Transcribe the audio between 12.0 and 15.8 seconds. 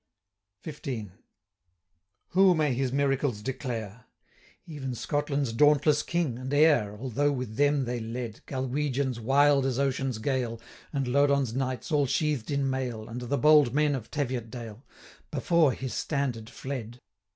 sheathed in mail, 290 And the bold men of Teviotdale,) Before